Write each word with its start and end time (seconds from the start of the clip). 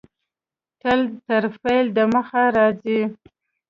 تل 0.81 0.99
تر 1.27 1.43
فعل 1.59 1.85
د 1.97 1.99
مخه 2.13 2.43
راځي. 2.57 3.01